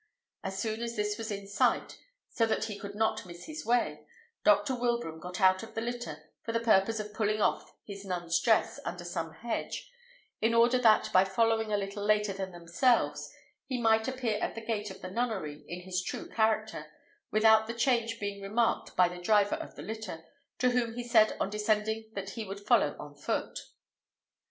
As 0.43 0.57
soon 0.57 0.81
as 0.81 0.95
this 0.95 1.15
was 1.19 1.29
in 1.29 1.45
sight, 1.45 1.99
so 2.31 2.47
that 2.47 2.63
he 2.63 2.79
could 2.79 2.95
not 2.95 3.23
miss 3.23 3.45
his 3.45 3.63
way, 3.67 4.03
Dr. 4.43 4.73
Wilbraham 4.73 5.19
got 5.19 5.39
out 5.39 5.61
of 5.61 5.75
the 5.75 5.81
litter, 5.81 6.17
for 6.43 6.53
the 6.53 6.59
purpose 6.59 6.99
of 6.99 7.13
pulling 7.13 7.39
off 7.39 7.75
his 7.85 8.03
nun's 8.03 8.39
dress 8.39 8.79
under 8.83 9.03
some 9.03 9.31
hedge, 9.31 9.91
in 10.41 10.55
order 10.55 10.79
that, 10.79 11.13
by 11.13 11.23
following 11.23 11.71
a 11.71 11.77
little 11.77 12.03
later 12.03 12.33
than 12.33 12.51
themselves, 12.51 13.31
he 13.67 13.79
might 13.79 14.07
appear 14.07 14.39
at 14.41 14.55
the 14.55 14.65
gate 14.65 14.89
of 14.89 15.01
the 15.03 15.11
nunnery 15.11 15.63
in 15.67 15.81
his 15.81 16.01
true 16.01 16.27
character, 16.27 16.87
without 17.29 17.67
the 17.67 17.73
change 17.75 18.19
being 18.19 18.41
remarked 18.41 18.95
by 18.95 19.07
the 19.07 19.21
driver 19.21 19.53
of 19.57 19.75
the 19.75 19.83
litter, 19.83 20.25
to 20.57 20.71
whom 20.71 20.95
he 20.95 21.03
said 21.03 21.37
on 21.39 21.51
descending 21.51 22.09
that 22.15 22.31
he 22.31 22.43
would 22.43 22.65
follow 22.65 22.95
on 22.97 23.13
foot. 23.13 23.65